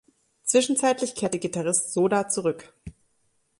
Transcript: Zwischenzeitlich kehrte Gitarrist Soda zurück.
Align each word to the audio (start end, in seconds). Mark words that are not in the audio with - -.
Zwischenzeitlich 0.41 1.13
kehrte 1.13 1.37
Gitarrist 1.37 1.93
Soda 1.93 2.27
zurück. 2.27 2.73